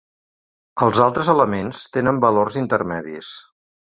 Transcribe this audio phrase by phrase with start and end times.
[0.85, 3.33] Els altres elements tenen valors intermedis.